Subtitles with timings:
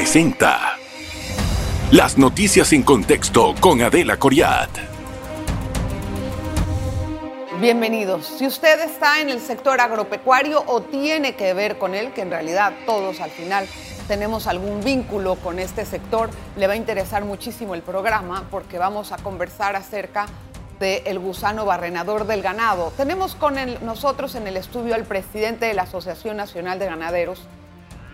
[0.00, 0.78] presenta
[1.92, 4.70] Las noticias en contexto con Adela Coriat.
[7.60, 8.24] Bienvenidos.
[8.24, 12.30] Si usted está en el sector agropecuario o tiene que ver con él, que en
[12.30, 13.66] realidad todos al final
[14.08, 19.12] tenemos algún vínculo con este sector, le va a interesar muchísimo el programa porque vamos
[19.12, 20.24] a conversar acerca
[20.78, 22.90] del gusano barrenador del ganado.
[22.96, 23.54] Tenemos con
[23.84, 27.42] nosotros en el estudio al presidente de la Asociación Nacional de Ganaderos,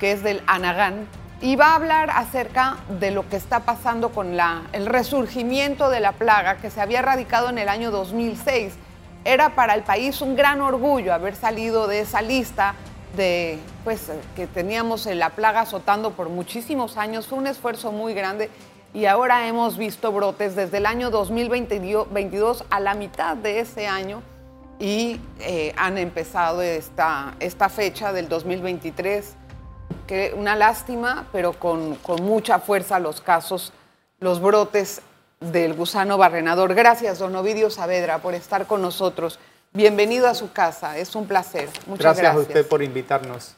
[0.01, 1.07] que es del ANAGAN,
[1.41, 6.01] y va a hablar acerca de lo que está pasando con la, el resurgimiento de
[6.01, 8.73] la plaga que se había erradicado en el año 2006.
[9.25, 12.75] Era para el país un gran orgullo haber salido de esa lista
[13.17, 17.27] de pues que teníamos la plaga azotando por muchísimos años.
[17.27, 18.51] Fue un esfuerzo muy grande
[18.95, 24.23] y ahora hemos visto brotes desde el año 2022 a la mitad de ese año
[24.79, 29.35] y eh, han empezado esta, esta fecha del 2023
[30.07, 33.73] que una lástima, pero con, mucha fuerza los casos,
[34.21, 35.03] los brotes
[35.41, 36.75] del gusano barrenador.
[36.75, 39.39] Gracias, don Ovidio Saavedra, por estar con nosotros.
[39.73, 41.69] Bienvenido a su casa, es un placer.
[41.87, 42.23] Muchas gracias.
[42.23, 43.55] Gracias a usted por invitarnos.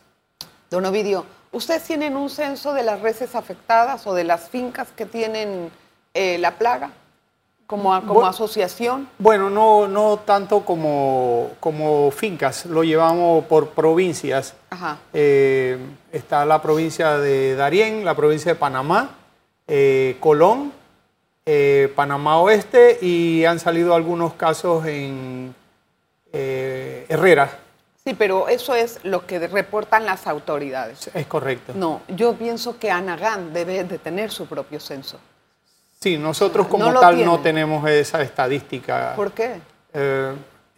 [0.71, 5.07] Don Ovidio, ¿ustedes tienen un censo de las reses afectadas o de las fincas que
[5.07, 5.71] tienen
[6.15, 6.91] eh, la plaga?
[7.69, 9.07] Como, como asociación?
[9.19, 14.55] Bueno, no, no tanto como, como fincas, lo llevamos por provincias.
[15.13, 15.79] Eh,
[16.11, 19.11] está la provincia de Darién, la provincia de Panamá,
[19.67, 20.73] eh, Colón,
[21.45, 25.55] eh, Panamá Oeste y han salido algunos casos en
[26.33, 27.51] Herrera.
[28.03, 31.11] Sí, pero eso es lo que reportan las autoridades.
[31.13, 31.75] Es correcto.
[31.77, 35.19] No, yo pienso que Anagán debe de tener su propio censo.
[36.01, 39.15] Sí, nosotros como tal no tenemos esa estadística.
[39.17, 39.61] ¿Por qué?
[39.93, 40.33] Eh,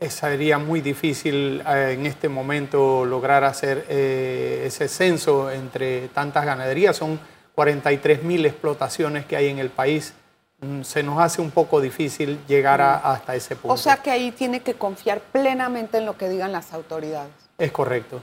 [0.08, 6.96] sería muy difícil eh, en este momento lograr hacer eh, ese censo entre tantas ganaderías.
[6.96, 7.20] Son
[7.54, 10.14] 43 mil explotaciones que hay en el país.
[10.60, 13.74] Mm, se nos hace un poco difícil llegar hasta ese punto.
[13.74, 17.32] O sea que ahí tiene que confiar plenamente en lo que digan las autoridades.
[17.58, 18.22] Es correcto.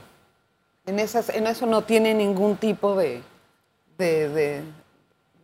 [0.84, 3.22] En, esas, en eso no tiene ningún tipo de,
[3.98, 4.62] de de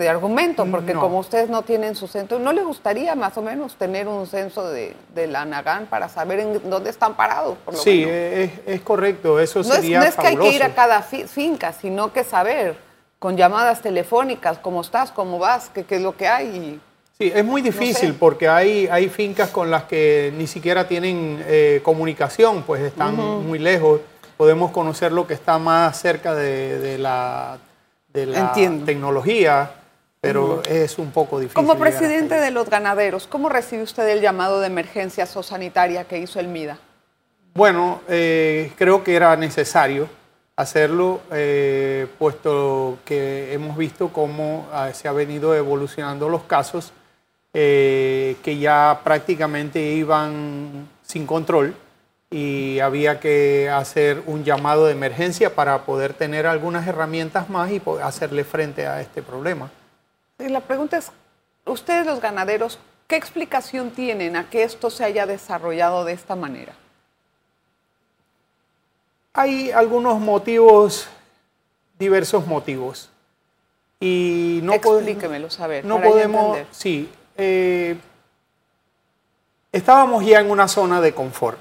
[0.00, 4.09] argumento, porque como ustedes no tienen su centro, ¿no le gustaría más o menos tener
[4.09, 7.56] un censo de, de la Nagán para saber en dónde están parados?
[7.75, 12.12] sí, Es, correcto, eso sería No es que hay que ir a cada finca, sino
[12.12, 12.77] que saber
[13.21, 16.81] con llamadas telefónicas cómo estás, cómo vas, qué, es lo que hay.
[17.16, 21.81] sí, es muy difícil porque hay, hay fincas con las que ni siquiera tienen eh,
[21.84, 24.00] comunicación, pues están muy lejos.
[24.37, 27.59] Podemos conocer lo que está más cerca de, la,
[28.12, 29.71] de la tecnología
[30.25, 31.55] pero es un poco difícil.
[31.55, 36.41] Como presidente de los ganaderos, ¿cómo recibe usted el llamado de emergencia sanitaria que hizo
[36.41, 36.79] el MIDA?
[37.53, 40.09] Bueno, eh, creo que era necesario
[40.57, 46.93] hacerlo, eh, puesto que hemos visto cómo ah, se han venido evolucionando los casos
[47.53, 51.75] eh, que ya prácticamente iban sin control
[52.31, 57.81] y había que hacer un llamado de emergencia para poder tener algunas herramientas más y
[58.03, 59.71] hacerle frente a este problema.
[60.49, 61.10] La pregunta es,
[61.65, 66.75] ustedes los ganaderos, ¿qué explicación tienen a que esto se haya desarrollado de esta manera?
[69.32, 71.09] Hay algunos motivos,
[71.99, 73.10] diversos motivos.
[74.00, 75.84] Y no Explíquemelo, saber.
[75.84, 77.11] No podemos, sí.
[77.37, 77.97] Eh,
[79.72, 81.59] estábamos ya en una zona de confort,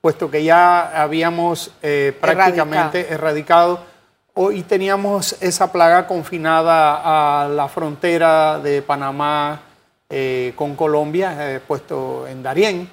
[0.00, 3.95] puesto que ya habíamos eh, prácticamente erradicado
[4.38, 9.62] Hoy teníamos esa plaga confinada a la frontera de Panamá
[10.10, 12.86] eh, con Colombia, eh, puesto en Darién.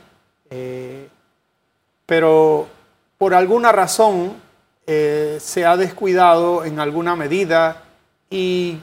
[0.49, 1.09] Eh,
[2.05, 2.65] pero
[3.17, 4.35] por alguna razón
[4.85, 7.83] se ha descuidado en alguna medida
[8.29, 8.79] y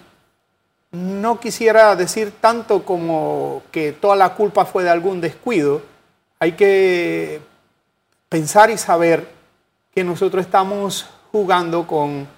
[0.91, 5.81] no quisiera decir tanto como que toda la culpa fue de algún descuido.
[6.39, 7.41] Hay que
[8.29, 9.27] pensar y saber
[9.95, 12.29] que nosotros estamos jugando con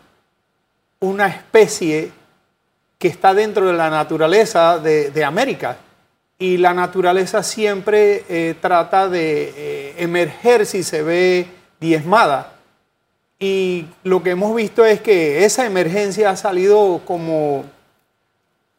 [1.03, 2.13] una especie
[2.97, 5.77] que está dentro de la naturaleza de, América.
[6.39, 11.47] Y la naturaleza siempre eh, trata de eh, emerger si se ve
[11.81, 12.55] diezmada.
[13.39, 17.65] Y lo que hemos visto es que esa emergencia ha salido como,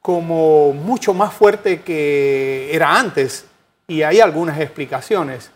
[0.01, 3.45] como mucho más fuerte que era antes.
[3.88, 5.51] Y hay algunas explicaciones.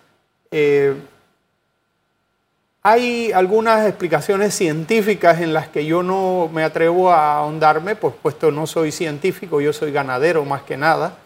[0.51, 0.95] Eh,
[2.89, 8.49] hay algunas explicaciones científicas en las que yo no me atrevo a ahondarme, pues puesto
[8.49, 11.17] no soy científico, yo soy ganadero más que nada.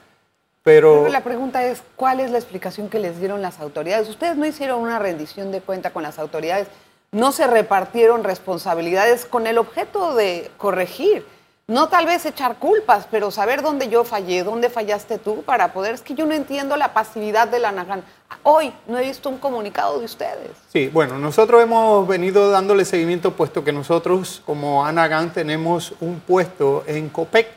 [0.64, 1.08] Pero...
[1.08, 4.10] la pregunta es, ¿cuál es la explicación que les dieron las autoridades?
[4.10, 6.68] Ustedes no hicieron una rendición de cuenta con las autoridades,
[7.12, 11.26] no se repartieron responsabilidades con el objeto de corregir.
[11.72, 15.96] No tal vez echar culpas, pero saber dónde yo fallé, dónde fallaste tú para poder.
[15.96, 18.04] Es que yo no entiendo la pasividad de la Nagan.
[18.44, 20.52] Hoy no he visto un comunicado de ustedes.
[20.68, 26.84] Sí, bueno, nosotros hemos venido dándole seguimiento puesto que nosotros como Anagan tenemos un puesto
[26.88, 27.48] en COPEC.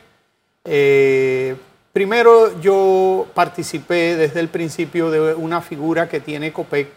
[0.63, 1.57] Eh,
[1.91, 6.87] primero yo participé desde el principio de una figura que tiene COPEC,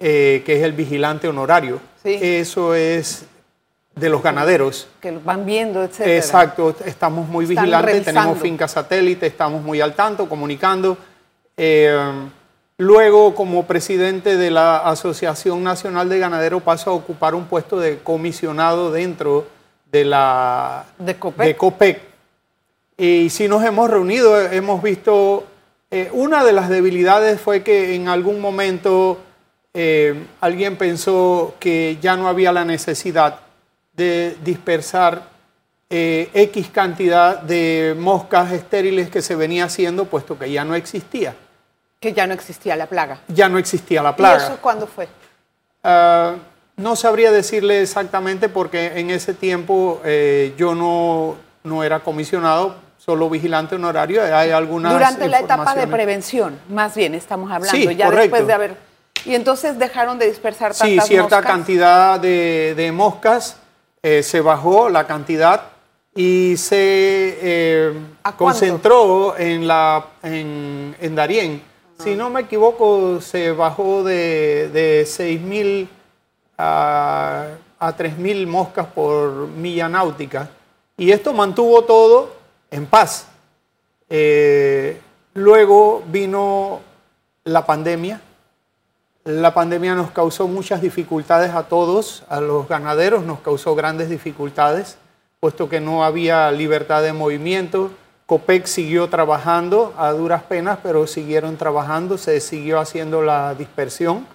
[0.00, 1.80] eh, que es el vigilante honorario.
[2.02, 2.18] Sí.
[2.20, 3.24] Eso es
[3.94, 4.88] de los ganaderos.
[5.00, 6.00] Que van viendo, etc.
[6.06, 10.96] Exacto, estamos muy vigilantes, tenemos finca satélite, estamos muy al tanto, comunicando.
[11.56, 11.96] Eh,
[12.78, 17.98] luego, como presidente de la Asociación Nacional de Ganaderos, paso a ocupar un puesto de
[17.98, 19.46] comisionado dentro
[19.90, 22.00] de la de COPEC.
[22.96, 25.44] De Y si nos hemos reunido, hemos visto,
[25.90, 29.18] eh, una de las debilidades fue que en algún momento
[29.74, 33.40] eh, alguien pensó que ya no había la necesidad
[33.92, 35.32] de dispersar
[35.90, 41.36] eh, X cantidad de moscas estériles que se venía haciendo, puesto que ya no existía.
[42.00, 43.20] Que ya no existía la plaga.
[43.28, 44.40] Ya no existía la plaga.
[44.40, 45.06] ¿Y eso cuándo fue?
[45.84, 46.36] Ah,
[46.76, 53.28] no sabría decirle exactamente porque en ese tiempo eh, yo no, no era comisionado, solo
[53.28, 54.22] vigilante honorario.
[54.34, 58.92] Hay algunas Durante la etapa de prevención, más bien estamos hablando, ya después de haber...
[59.24, 63.58] Y entonces dejaron de dispersar tantas Sí, cierta cantidad de, de moscas
[64.02, 65.62] eh, se bajó la cantidad
[66.14, 67.92] y se eh,
[68.36, 71.62] concentró en, la, en, en Darién.
[71.98, 75.86] Si no me equivoco, se bajó de, de 6.000
[76.58, 77.46] a,
[77.78, 80.50] a 3.000 moscas por milla náutica.
[80.96, 82.32] Y esto mantuvo todo
[82.70, 83.28] en paz.
[84.08, 85.00] Eh,
[85.34, 86.80] luego vino
[87.44, 88.20] la pandemia
[89.24, 94.96] la pandemia nos causó muchas dificultades a todos, a los ganaderos nos causó grandes dificultades,
[95.38, 97.90] puesto que no había libertad de movimiento.
[98.26, 104.26] COPEC siguió trabajando a duras penas, pero siguieron trabajando, se siguió haciendo la dispersión.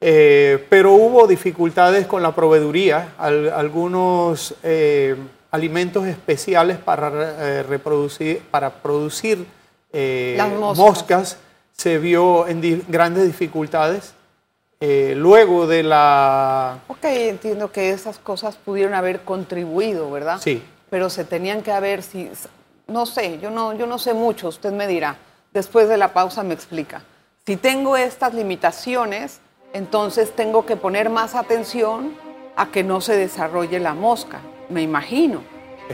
[0.00, 5.16] Eh, pero hubo dificultades con la proveeduría, algunos eh,
[5.50, 9.46] alimentos especiales para eh, reproducir, para producir
[10.74, 11.38] moscas
[11.76, 14.14] se vio en grandes dificultades.
[14.80, 16.80] Eh, luego de la...
[16.88, 20.38] Ok, entiendo que esas cosas pudieron haber contribuido, ¿verdad?
[20.42, 20.62] Sí.
[20.90, 22.30] Pero se tenían que haber, si,
[22.86, 25.16] no sé, yo no, yo no sé mucho, usted me dirá,
[25.52, 27.02] después de la pausa me explica.
[27.46, 29.40] Si tengo estas limitaciones,
[29.72, 32.14] entonces tengo que poner más atención
[32.54, 35.42] a que no se desarrolle la mosca, me imagino.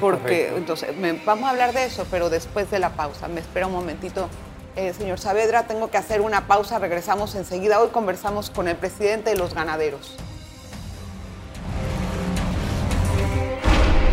[0.00, 0.90] porque entonces
[1.26, 3.28] vamos a hablar de eso, pero después de la pausa.
[3.28, 4.28] Me espera un momentito
[4.77, 7.81] eh, señor Saavedra, tengo que hacer una pausa, regresamos enseguida.
[7.81, 10.17] Hoy conversamos con el presidente de los ganaderos.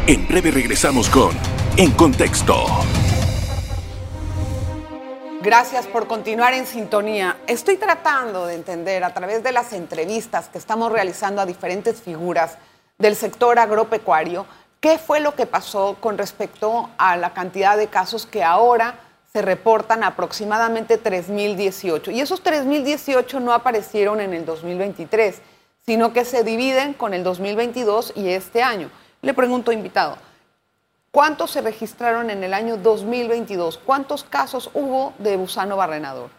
[0.08, 1.32] En breve regresamos con
[1.78, 2.66] En Contexto.
[5.42, 7.38] Gracias por continuar en sintonía.
[7.48, 12.58] Estoy tratando de entender a través de las entrevistas que estamos realizando a diferentes figuras
[12.98, 14.46] del sector agropecuario
[14.82, 18.96] qué fue lo que pasó con respecto a la cantidad de casos que ahora
[19.32, 22.12] se reportan aproximadamente 3.018.
[22.14, 25.42] Y esos 3.018 no aparecieron en el 2023,
[25.86, 28.90] sino que se dividen con el 2022 y este año.
[29.22, 30.18] Le pregunto, invitado,
[31.12, 33.80] ¿cuántos se registraron en el año 2022?
[33.86, 36.32] ¿Cuántos casos hubo de gusano barrenador?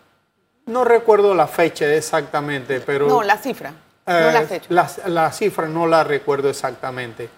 [0.67, 3.09] No recuerdo la fecha exactamente, pero...
[3.09, 3.71] No, la cifra,
[4.07, 4.67] no la eh, fecha.
[5.07, 7.29] La, cifra no la recuerdo exactamente.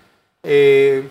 [0.42, 1.08] Eh,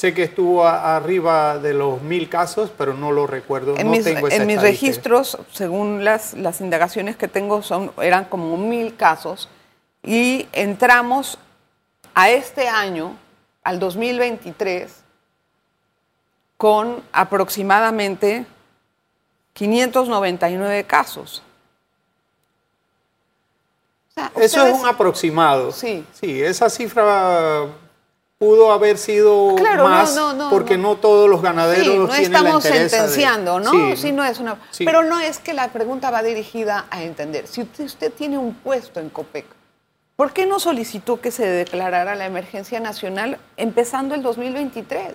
[0.00, 3.76] Sé que estuvo arriba de los mil casos, pero no lo recuerdo.
[3.76, 8.94] En, mis, en mis, registros, según las, las indagaciones que tengo, son, eran como mil
[8.94, 9.48] casos.
[10.04, 11.36] Y entramos
[12.14, 13.16] a este año,
[13.64, 15.02] al 2023,
[16.56, 18.46] con aproximadamente
[19.52, 21.42] 599 casos.
[24.36, 25.72] Eso es un aproximado.
[25.72, 26.04] Sí.
[26.12, 27.66] Sí, esa cifra
[28.38, 30.16] pudo haber sido más
[30.48, 33.96] porque no, todos los ganaderos sí, no estamos sentenciando, ¿no?
[33.96, 37.46] Sí, no es una, pero no es que la pregunta va dirigida a entender.
[37.48, 39.44] Si usted, usted, tiene un puesto en COPEC,
[40.14, 45.14] ¿por qué no solicitó que se declarara la emergencia nacional empezando el 2023?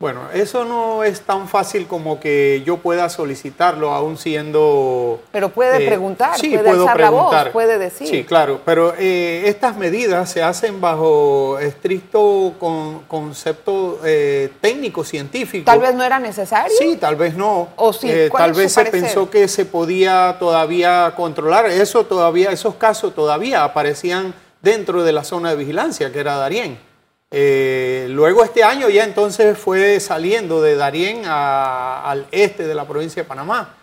[0.00, 5.20] Bueno, eso no es tan fácil como que yo pueda solicitarlo, aún siendo...
[5.30, 7.00] Pero puede eh, preguntar, sí, puede puedo preguntar.
[7.00, 8.08] la voz, puede decir.
[8.08, 12.54] Sí, claro, pero eh, estas medidas se hacen bajo estricto
[13.08, 15.66] concepto eh, técnico, científico.
[15.66, 16.74] Tal vez no era necesario.
[16.78, 17.68] Sí, tal vez no.
[17.76, 21.66] O sí, tal vez se pensó que se podía todavía controlar.
[21.66, 26.89] Eso todavía, esos casos todavía aparecían dentro de la zona de vigilancia, que era Darién.
[27.32, 33.22] Eh, luego este año ya entonces fue saliendo de Darién al este de la provincia
[33.22, 33.74] de Panamá.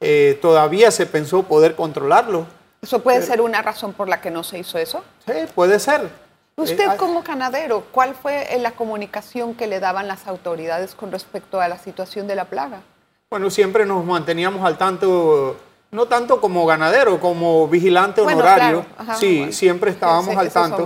[0.00, 2.46] Eh, todavía se pensó poder controlarlo.
[2.82, 5.02] ¿Eso puede ser una razón por la que no se hizo eso?
[5.26, 6.08] Sí, puede ser.
[6.56, 11.60] Usted eh, como ganadero, ¿cuál fue la comunicación que le daban las autoridades con respecto
[11.60, 12.82] a la situación de la plaga?
[13.30, 15.56] Bueno, siempre nos manteníamos al tanto
[15.94, 18.84] no tanto como ganadero, como vigilante honorario.
[19.20, 20.84] sí, siempre estábamos al tanto.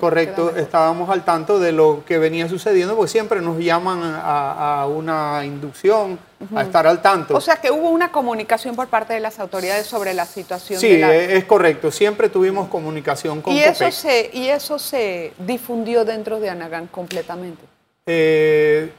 [0.00, 5.44] Correcto, estábamos al tanto de lo que venía sucediendo, porque siempre nos llaman a, una
[5.44, 6.18] inducción,
[6.56, 7.36] a estar al tanto.
[7.36, 10.80] O sea que hubo una comunicación por parte de las autoridades sobre la situación.
[10.80, 16.40] Sí, es correcto, siempre tuvimos comunicación con ¿Y eso, se, ¿Y eso se difundió dentro
[16.40, 17.62] de Anagán completamente?
[18.06, 18.90] Eh,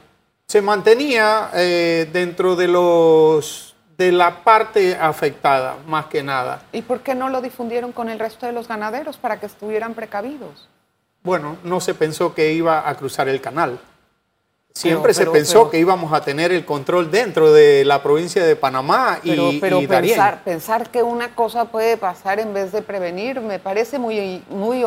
[0.46, 6.62] se mantenía eh, dentro de los de la parte afectada, más que nada.
[6.72, 9.94] ¿Y por qué no lo difundieron con el resto de los ganaderos para que estuvieran
[9.94, 10.68] precavidos?
[11.22, 13.78] Bueno, no se pensó que iba a cruzar el canal.
[14.76, 19.20] Siempre se pensó que íbamos a tener el control dentro de la provincia de Panamá
[19.22, 24.00] y, pero pensar, pensar que una cosa puede pasar en vez de prevenir me parece
[24.00, 24.84] muy muy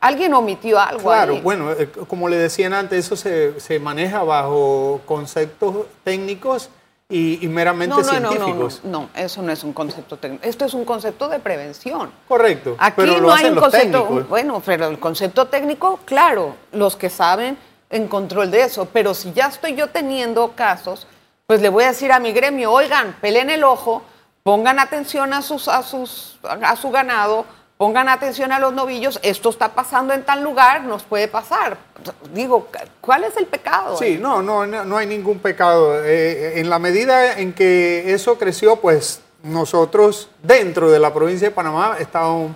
[0.00, 1.04] alguien omitió algo.
[1.04, 6.68] Claro, bueno, eh, como le decían antes, eso se, se maneja bajo conceptos técnicos
[7.10, 8.80] y, meramente científicos.
[8.84, 10.44] No, no, eso no es un concepto técnico.
[10.46, 12.10] Esto es un concepto de prevención.
[12.26, 12.76] Correcto.
[12.78, 14.26] Aquí pero no hay un concepto.
[14.28, 17.56] Bueno, pero el concepto técnico, claro, los que saben
[17.88, 18.88] en control de eso.
[18.92, 21.06] Pero si ya estoy yo teniendo casos,
[21.46, 24.02] pues le voy a decir a mi gremio, oigan, peleen el ojo,
[24.42, 27.46] pongan atención a sus, a sus, a su ganado
[27.78, 31.78] pongan atención a los novillos, esto está pasando en tal lugar, nos puede pasar.
[32.34, 32.68] Digo,
[33.00, 33.96] ¿cuál es el pecado?
[33.96, 36.04] Sí, no, no, no hay ningún pecado.
[36.04, 41.54] Eh, en la medida en que eso creció, pues nosotros dentro de la provincia de
[41.54, 42.50] Panamá estábamos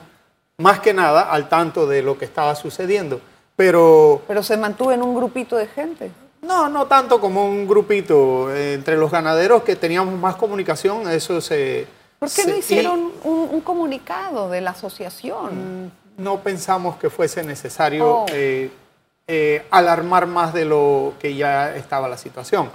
[0.59, 3.21] más que nada al tanto de lo que estaba sucediendo.
[3.55, 6.11] Pero, pero se mantuvo en un grupito de gente.
[6.41, 8.53] No, no tanto como un grupito.
[8.55, 11.87] Entre los ganaderos que teníamos más comunicación, eso se
[12.23, 15.87] ¿Por qué no hicieron un, comunicado de la asociación?
[15.87, 18.27] Mm, no pensamos que fuese necesario oh.
[18.33, 18.71] eh,
[19.27, 22.71] eh, alarmar más de lo que ya estaba la situación.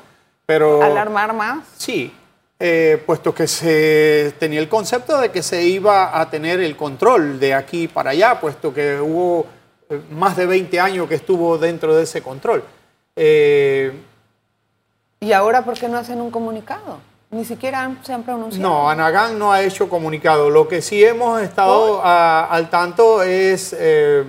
[0.46, 1.60] Pero, ¿Alarmar más?
[1.78, 2.14] Sí,
[2.60, 7.40] eh, puesto que se tenía el concepto de que se iba a tener el control
[7.40, 9.48] de aquí para allá, puesto que hubo
[10.12, 12.66] más de 20 años que estuvo dentro de ese control.
[13.16, 13.94] ¿Y
[15.32, 17.00] ahora por qué no hacen un comunicado?
[17.30, 18.70] Ni siquiera se han pronunciado.
[18.70, 20.50] No, Anagán no ha hecho comunicado.
[20.50, 24.24] Lo que sí hemos estado al tanto es eh,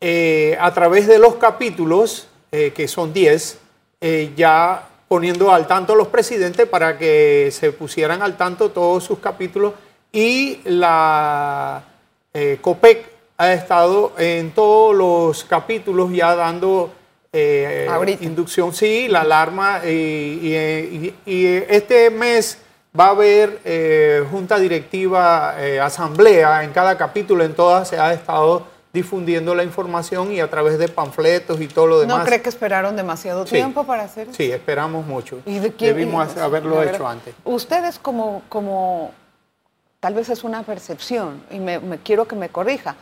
[0.00, 3.58] eh, a través de los capítulos, eh, que son 10,
[4.34, 9.20] ya poniendo al tanto a los presidentes para que se pusieran al tanto todos sus
[9.20, 9.74] capítulos
[10.10, 11.84] y la
[12.60, 16.90] COPEC ha estado en todos los capítulos ya dando
[17.32, 19.80] eh, inducción, sí, la alarma.
[19.84, 20.52] Y,
[21.26, 22.58] este mes
[22.98, 28.12] va a haber eh, junta directiva, eh, asamblea en cada capítulo, en todas se ha
[28.12, 32.18] estado difundiendo la información y a través de panfletos y todo lo demás.
[32.18, 34.36] ¿No cree que esperaron demasiado tiempo para hacer eso?
[34.36, 35.40] Sí, esperamos mucho.
[35.46, 37.34] ¿Y de Debimos haberlo hecho antes.
[37.44, 39.12] Ustedes como, como,
[40.00, 42.96] tal vez es una percepción, y me quiero que me corrija,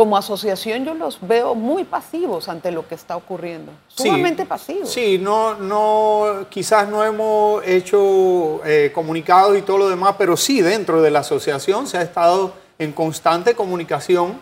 [0.00, 4.90] como asociación yo los veo muy pasivos ante lo que está ocurriendo, sumamente pasivos.
[4.90, 10.62] Sí, no, no, quizás no hemos hecho eh, comunicados y todo lo demás, pero sí
[10.62, 14.40] dentro de la asociación se ha estado en constante comunicación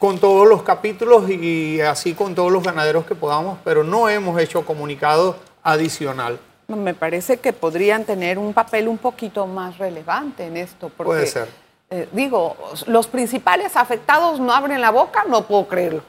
[0.00, 4.40] con todos los capítulos y, así con todos los ganaderos que podamos, pero no hemos
[4.40, 6.40] hecho comunicado adicional.
[6.66, 10.88] Me parece que podrían tener un papel un poquito más relevante en esto.
[10.88, 11.61] Porque Puede ser
[11.94, 12.56] eh, digo,
[12.86, 16.02] los principales afectados no abren la boca, no puedo creerlo.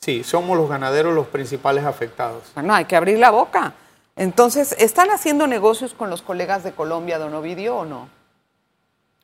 [0.00, 2.42] Sí, somos los ganaderos los principales afectados.
[2.60, 3.72] No, hay que abrir la boca.
[4.16, 8.08] Entonces, ¿están haciendo negocios con los colegas de Colombia, don Ovidio, o no?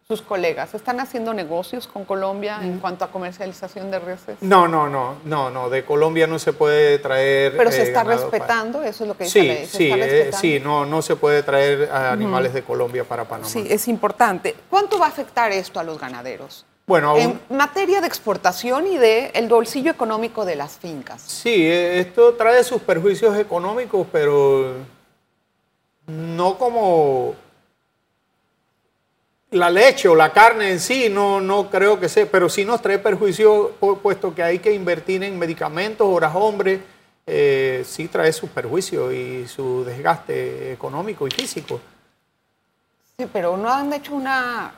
[0.06, 0.74] Sus colegas?
[0.74, 4.36] ¿Están haciendo negocios con Colombia en cuanto a comercialización de reses?
[4.42, 5.70] No, no, no, no, no.
[5.70, 7.56] De Colombia no se puede traer.
[7.56, 10.10] Pero se eh, está respetando, eso es lo que dice sí, la ley.
[10.10, 13.48] sí, eh, sí, no, no se puede traer animales de Colombia para Panamá.
[13.48, 14.54] Sí, es importante.
[14.68, 16.66] ¿Cuánto va a afectar esto a los ganaderos?
[16.86, 21.22] Bueno, en materia de exportación y de el bolsillo económico de las fincas.
[21.22, 24.74] Sí, eh, esto trae sus perjuicios económicos, pero
[26.06, 27.34] no como
[29.54, 32.82] la leche o la carne en sí no, no creo que sea, pero sí nos
[32.82, 36.80] trae perjuicio puesto que hay que invertir en medicamentos, horas hombre,
[37.26, 41.80] eh, sí trae su perjuicio y su desgaste económico y físico.
[43.16, 44.74] Sí, pero no han hecho una,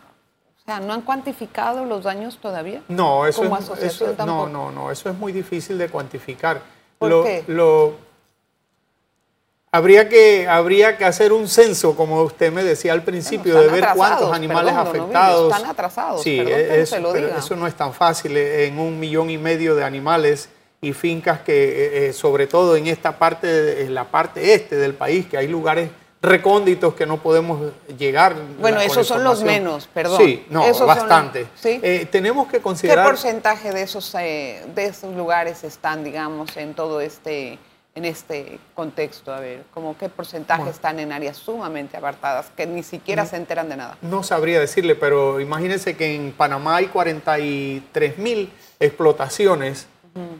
[0.66, 2.82] sea, ¿no han cuantificado los daños todavía?
[2.88, 3.44] No, eso,
[3.80, 6.60] es, no, no, no, eso es muy difícil de cuantificar.
[6.98, 7.44] ¿Por qué?
[9.72, 13.86] Habría, que, habría que hacer un censo, como usted me decía al principio, de ver
[13.94, 15.52] cuántos animales afectados.
[15.52, 19.84] están atrasados, sí, eso no es tan fácil eh, en un millón y medio de
[19.84, 20.48] animales
[20.80, 24.94] y fincas que, eh, eh, sobre todo en esta parte, en la parte este del
[24.94, 25.90] país, que hay lugares
[26.22, 28.34] recónditos que no podemos llegar.
[28.58, 30.18] Bueno, esos son los menos, perdón.
[30.18, 31.46] Sí, no, bastante.
[31.62, 33.04] Eh, tenemos que considerar...
[33.04, 37.58] ¿Qué porcentaje de esos, de esos lugares están, digamos, en todo este
[37.96, 39.34] en este contexto?
[39.34, 43.68] A ver, ¿cómo qué porcentaje están en áreas sumamente apartadas que ni siquiera se enteran
[43.68, 43.98] de nada?
[44.02, 49.88] No sabría decirle, pero imagínense que en Panamá hay 43 mil explotaciones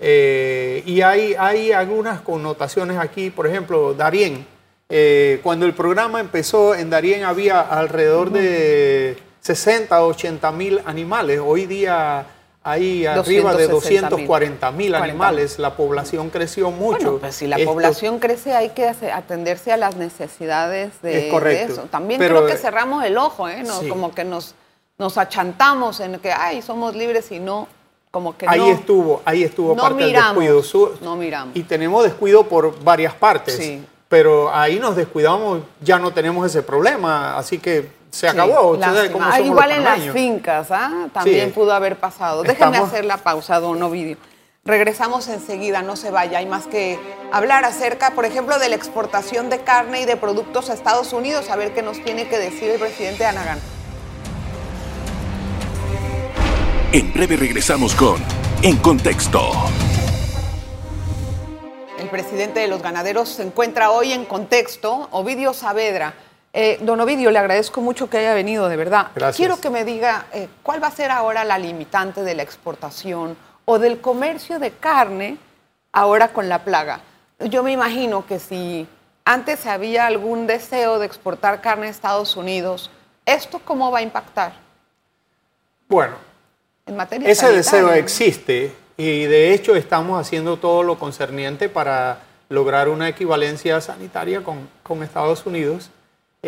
[0.01, 4.47] eh, y hay, hay algunas connotaciones aquí, por ejemplo, Darién.
[4.89, 11.41] Eh, cuando el programa empezó, en Darién había alrededor de 60 o 80 mil animales.
[11.43, 12.27] Hoy día
[12.67, 15.59] hay arriba de 240 mil animales.
[15.59, 17.13] La población creció mucho.
[17.13, 21.29] Bueno, pues si la población crece hay que atenderse a las necesidades de,
[21.63, 21.83] eso.
[21.83, 23.63] También creo que eh, cerramos el ojo, ¿eh?
[23.89, 24.55] como que nos,
[24.99, 27.69] nos achantamos en que, ay, somos libres y no
[28.47, 30.63] ahí estuvo, ahí estuvo parte del descuido.
[31.01, 31.57] no miramos.
[31.57, 33.81] Y tenemos descuido por varias partes.
[34.09, 38.79] Pero ahí nos descuidamos, ya no tenemos ese problema, así que se acabó.
[39.21, 41.09] Ah, igual en las fincas, ¿ah?
[41.13, 42.43] también pudo haber pasado.
[42.43, 44.17] Déjenme hacer la pausa, don Ovidio.
[44.65, 46.39] Regresamos enseguida, no se vaya.
[46.39, 46.99] Hay más que
[47.31, 51.51] hablar acerca, por ejemplo, de la exportación de carne y de productos a Estados Unidos,
[51.51, 53.61] a ver qué nos tiene que decir el presidente Anagán.
[56.93, 58.17] En breve regresamos con
[58.63, 59.53] En Contexto.
[62.01, 66.15] El presidente de los ganaderos se encuentra hoy en Contexto, Ovidio Saavedra.
[66.59, 69.09] Eh, don Ovidio, le agradezco mucho que haya venido, de verdad.
[69.15, 69.37] Gracias.
[69.37, 73.37] Quiero que me diga eh, cuál va a ser ahora la limitante de la exportación
[73.67, 75.37] o del comercio de carne
[75.93, 77.01] ahora con la plaga.
[77.41, 78.89] Yo me imagino que si
[79.27, 82.91] antes había algún deseo de exportar carne a Estados Unidos,
[83.27, 84.55] ¿esto cómo va a impactar?
[85.89, 86.15] Bueno,
[87.25, 93.79] ese deseo existe y de hecho estamos haciendo todo lo concerniente para lograr una equivalencia
[93.83, 95.91] sanitaria con, Estados Unidos.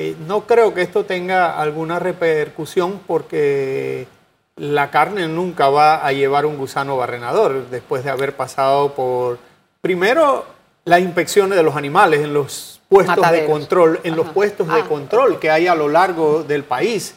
[0.00, 4.06] Eh, no creo que esto tenga alguna repercusión porque
[4.54, 9.40] la carne nunca va a llevar un gusano barrenador después de haber pasado por,
[9.80, 10.46] primero,
[10.84, 14.88] las inspecciones de los animales en los puestos de control, en los puestos de ah,
[14.88, 17.16] control que hay a lo largo del país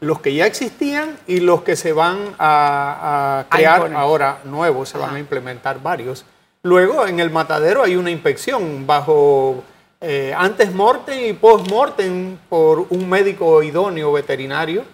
[0.00, 5.16] los que ya existían y los que se van a, crear ahora nuevos, se van
[5.16, 6.24] a implementar varios.
[6.62, 9.62] Luego en el matadero hay una inspección bajo
[10.04, 14.84] eh, antes mortem y post mortem por un médico idóneo veterinario.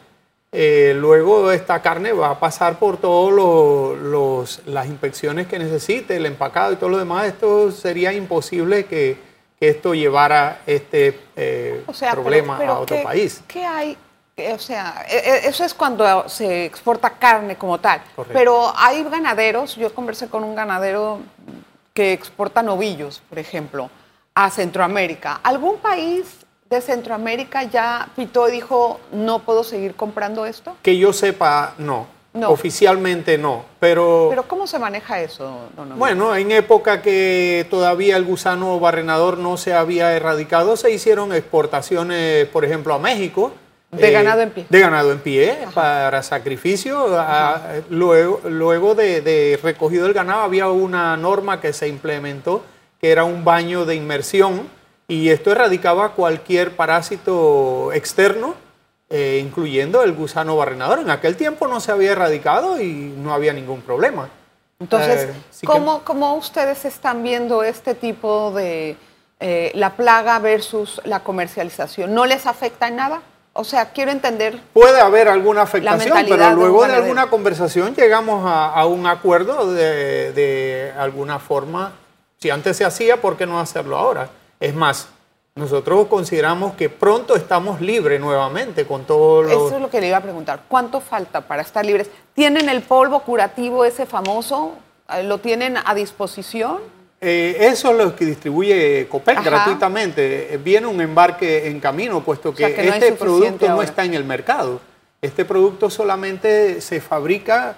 [0.52, 6.72] Eh, luego esta carne va a pasar por todas las inspecciones que necesite, el empacado
[6.72, 7.26] y todo lo demás.
[7.26, 9.26] Esto sería imposible que,
[9.60, 13.42] esto llevara este eh, problema a otro país.
[13.48, 13.96] ¿Qué hay
[14.54, 18.00] o sea, e, e, eso es cuando se exporta carne como tal.
[18.32, 21.18] Pero hay ganaderos, yo conversé con un ganadero
[21.92, 23.90] que exporta novillos, por ejemplo,
[24.38, 25.40] a Centroamérica.
[25.42, 30.76] ¿Algún país de Centroamérica ya pitó y dijo, no puedo seguir comprando esto?
[30.80, 32.06] Que yo sepa, no.
[32.46, 34.28] Oficialmente no, pero...
[34.30, 39.56] ¿Pero cómo se maneja eso, don Bueno, en época que todavía el gusano barrenador no
[39.56, 43.50] se había erradicado, se hicieron exportaciones, por ejemplo, a México,
[43.90, 44.66] de eh, ganado en pie.
[44.68, 47.06] De ganado en pie para sacrificio.
[47.18, 52.62] Ah, luego luego de, recogido el ganado había una norma que se implementó
[53.00, 54.68] que era un baño de inmersión
[55.06, 58.54] y esto erradicaba cualquier parásito externo,
[59.08, 60.98] eh, incluyendo el gusano barrenador.
[60.98, 64.28] En aquel tiempo no se había erradicado y no había ningún problema.
[64.80, 68.96] Entonces, eh, ¿cómo, ¿cómo, ustedes están viendo este tipo de
[69.74, 72.14] la plaga versus la comercialización?
[72.14, 73.22] ¿No les afecta en nada?
[73.60, 74.60] O sea, quiero entender.
[74.72, 81.40] Puede haber alguna afectación, pero luego de, alguna conversación llegamos a, un acuerdo de, alguna
[81.40, 81.92] forma.
[82.40, 84.30] Si antes se hacía, ¿por qué no hacerlo ahora?
[84.60, 85.08] Es más,
[85.56, 89.48] nosotros consideramos que pronto estamos libres nuevamente con todo lo...
[89.48, 90.62] Eso es lo que le iba a preguntar.
[90.68, 92.08] ¿Cuánto falta para estar libres?
[92.34, 94.74] ¿Tienen el polvo curativo ese famoso?
[95.24, 96.78] ¿Lo tienen a disposición?
[97.20, 100.60] Eh, eso es lo que distribuye COPEC gratuitamente.
[100.62, 104.80] Viene un embarque en camino, puesto que, este producto no está en el mercado.
[105.20, 107.74] Este producto solamente se fabrica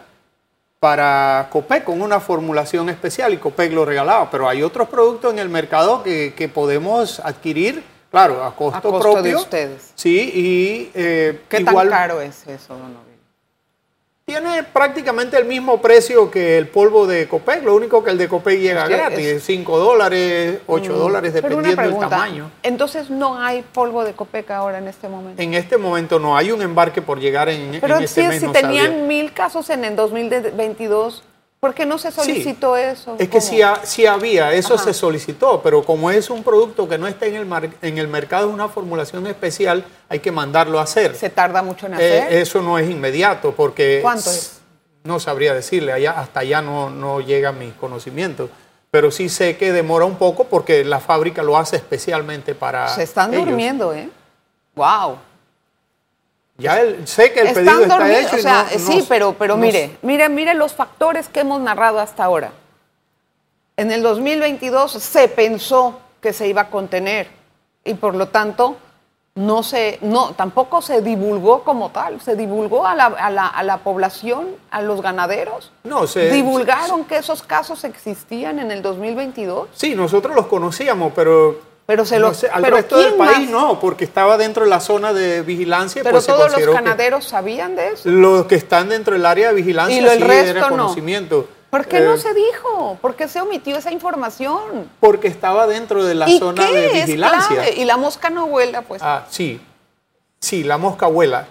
[0.81, 5.39] para COPEC con una formulación especial y COPEC lo regalaba, pero hay otros productos en
[5.39, 9.23] el mercado que, podemos adquirir, claro, a costo, propio.
[9.23, 9.93] de ustedes.
[9.95, 13.10] Sí, y eh, ¿Qué tan caro es eso, don
[14.31, 18.29] Tiene prácticamente el mismo precio que el polvo de Copec, lo único que el de
[18.29, 20.97] Copec llega gratis, 5 dólares, 8 mm.
[20.97, 22.49] dólares, dependiendo del tamaño.
[22.63, 25.43] Entonces no hay polvo de Copec ahora en este momento.
[25.43, 28.41] En este momento no, hay un embarque por llegar en, Pero en este mes.
[28.41, 31.25] Pero si tenían mil casos en el 2022,
[31.61, 33.17] ¿Por qué no se solicitó eso?
[33.19, 37.27] Es que sí, había, eso se solicitó, pero como es un producto que no está
[37.27, 41.15] en el, en el mercado, es una formulación especial, hay que mandarlo a hacer.
[41.15, 42.33] ¿Se tarda mucho en hacer?
[42.33, 43.99] Eh, eso no es inmediato, porque...
[44.01, 44.61] ¿Cuánto es?
[45.05, 48.49] No sabría decirle, allá, hasta allá no, no llega mi conocimiento.
[48.91, 52.89] Pero sí sé que demora un poco porque la fábrica lo hace especialmente para.
[52.89, 54.11] Se están durmiendo, ¿eh?
[54.75, 55.19] ¡Wow!
[56.61, 58.37] Ya sé que el pedido está hecho.
[58.37, 62.53] O sea, sí, pero, pero mire, mire, mire los factores que hemos narrado hasta ahora.
[63.77, 67.29] En el 2022 se pensó que se iba a contener
[67.83, 68.77] y por lo tanto
[69.35, 73.63] no se, no, tampoco se divulgó como tal, se divulgó a la, a la, a
[73.63, 75.73] la población, a los ganaderos.
[75.85, 79.69] No, se divulgaron que esos casos existían en el 2022.
[79.73, 84.63] Sí, nosotros los conocíamos, pero pero se al resto del país no, porque estaba dentro
[84.63, 86.05] de la zona de vigilancia.
[86.05, 88.09] Pero pues todos los ganaderos sabían de eso.
[88.09, 91.49] Los que están dentro del área de vigilancia y el resto era conocimiento.
[91.69, 92.97] ¿Por qué no eh, se dijo?
[93.01, 94.89] ¿Por qué se omitió esa información?
[95.01, 97.71] Porque estaba dentro de la zona de vigilancia.
[97.71, 99.03] Y la mosca no vuela, pues.
[99.03, 99.61] Ah, sí.
[100.39, 101.49] Sí, la mosca vuela.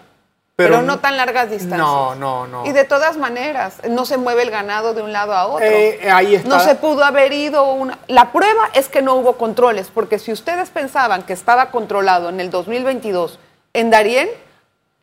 [0.60, 1.80] Pero, no tan largas distancias.
[1.80, 2.65] No, no, no.
[2.65, 5.65] Y de todas maneras, no se mueve el ganado de un lado a otro.
[5.65, 6.50] Eh, ahí está.
[6.50, 7.98] No se pudo haber ido una...
[8.08, 12.41] La prueba es que no hubo controles, porque si ustedes pensaban que estaba controlado en
[12.41, 13.39] el 2022
[13.72, 14.28] en Darien,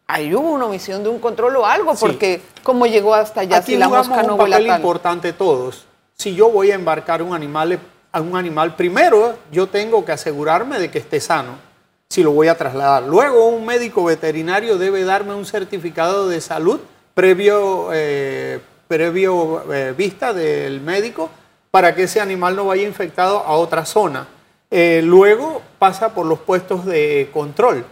[0.06, 3.76] ahí hubo una omisión de un control o algo, porque cómo llegó hasta allá si
[3.76, 5.86] la mosca no un papel importante todos.
[6.12, 7.80] Si yo voy a embarcar un animal,
[8.12, 11.65] a un animal, primero yo tengo que asegurarme de que esté sano
[12.08, 13.02] si lo voy a trasladar.
[13.04, 16.80] Luego un médico veterinario debe darme un certificado de salud
[17.14, 21.30] previo, eh, previo eh, vista del médico
[21.70, 24.28] para que ese animal no vaya infectado a otra zona.
[24.70, 27.84] Eh, luego pasa por los puestos de control.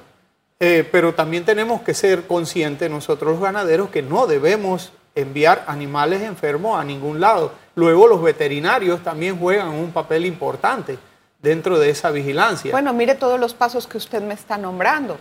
[0.90, 6.80] pero también tenemos que ser conscientes nosotros los ganaderos que no debemos enviar animales enfermos
[6.80, 7.52] a ningún lado.
[7.74, 10.96] Luego los veterinarios también juegan un papel importante
[11.44, 12.72] dentro de esa vigilancia.
[12.72, 15.18] Bueno, mire todos los pasos que usted me está nombrando.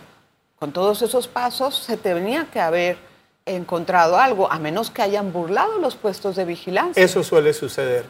[0.58, 2.96] Con todos esos pasos se tenía que haber
[3.44, 7.04] encontrado algo, a menos que hayan burlado los puestos de vigilancia.
[7.04, 8.06] Eso suele suceder.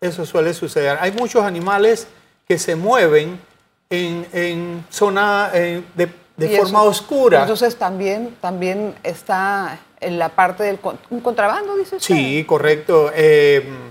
[0.00, 0.98] Eso suele suceder.
[1.00, 2.08] Hay muchos animales
[2.48, 3.40] que se mueven
[3.88, 7.42] en, zona de, forma oscura.
[7.42, 12.14] Entonces también, también está en la parte del un contrabando, dice usted.
[12.14, 13.12] Sí, correcto.
[13.14, 13.89] Eh,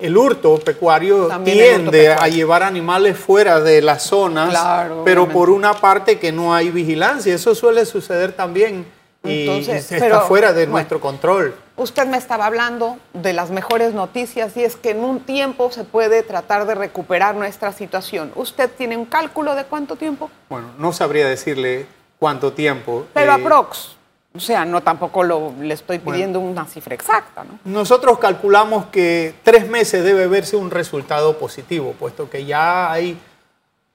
[0.00, 4.56] el hurto pecuario tiende a llevar animales fuera de las zonas,
[5.04, 7.34] pero por una parte que no hay vigilancia.
[7.34, 8.86] Eso suele suceder también
[9.24, 11.54] y, está fuera de nuestro control.
[11.76, 15.84] Usted me estaba hablando de las mejores noticias y es que en un tiempo se
[15.84, 18.32] puede tratar de recuperar nuestra situación.
[18.34, 20.30] ¿Usted tiene un cálculo de cuánto tiempo?
[20.48, 21.86] Bueno, no sabría decirle
[22.18, 23.06] cuánto tiempo.
[23.14, 23.96] Pero eh, aprox.
[24.32, 27.42] O sea, no tampoco lo, le estoy pidiendo una cifra exacta.
[27.42, 27.58] ¿no?
[27.64, 33.18] Nosotros calculamos que tres meses debe verse un resultado positivo, puesto que ya hay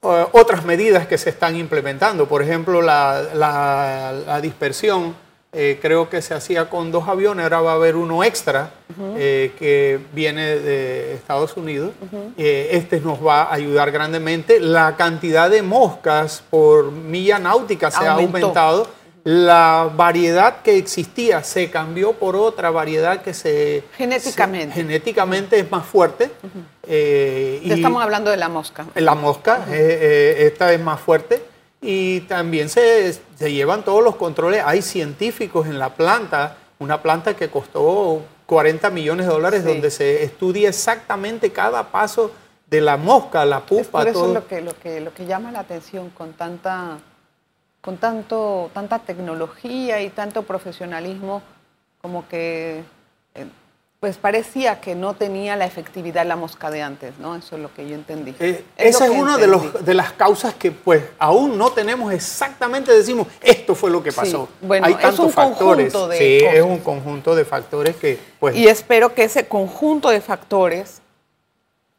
[0.02, 2.28] eh, otras medidas que se están implementando.
[2.28, 5.16] Por ejemplo, la, dispersión
[5.54, 9.54] eh, creo que se hacía con dos aviones, ahora va a haber uno extra eh,
[9.58, 11.92] que viene de Estados Unidos.
[12.36, 14.60] este nos va a ayudar grandemente.
[14.60, 18.86] La cantidad de moscas por milla náutica se ha aumentado
[19.26, 23.84] la variedad que existía se cambió por otra variedad que se...
[23.98, 24.76] Genéticamente.
[24.76, 26.30] genéticamente es más fuerte.
[26.84, 28.86] Eh, y estamos hablando de la mosca.
[28.94, 31.42] La mosca, eh, eh, esta es más fuerte.
[31.82, 34.62] Y también se, llevan todos los controles.
[34.64, 40.24] Hay científicos en la planta, una planta que costó 40 millones de dólares, donde se
[40.24, 42.30] estudia exactamente cada paso
[42.68, 44.04] de la mosca, la pupa.
[44.04, 47.00] Es eso lo que, lo, que, lo que llama la atención con tanta
[47.86, 51.44] con tanto, tanta tecnología y tanto profesionalismo,
[52.02, 52.84] como que
[53.36, 53.46] eh,
[54.00, 57.36] pues parecía que no tenía la efectividad la mosca de antes, ¿no?
[57.36, 58.34] Eso es lo que yo entendí.
[58.40, 62.92] Eh, esa es una de, los, de las causas que pues aún no tenemos exactamente,
[62.92, 64.50] decimos, esto fue lo que pasó.
[64.62, 65.94] bueno, Hay tantos es un factores.
[65.94, 68.56] Conjunto de sí, es un conjunto de factores que pues...
[68.56, 71.04] Y espero que ese conjunto de factores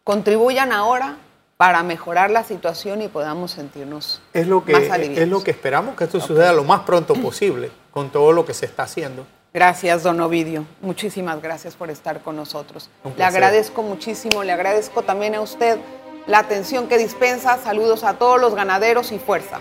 [0.03, 1.17] contribuyan ahora
[1.57, 5.19] para mejorar la situación y podamos sentirnos es lo que, más aliviados.
[5.19, 8.55] Es lo que esperamos que esto suceda lo más pronto posible con todo lo que
[8.55, 9.27] se está haciendo.
[9.55, 10.67] Gracias, don Ovidio.
[10.83, 12.91] Muchísimas gracias por estar con nosotros.
[13.17, 15.79] Le agradezco muchísimo, le agradezco también a usted
[16.27, 17.57] la atención que dispensa.
[17.57, 19.61] Saludos a todos los ganaderos y fuerza.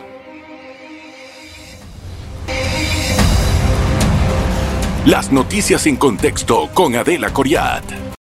[5.05, 8.04] Las noticias en contexto con Adela Coriat.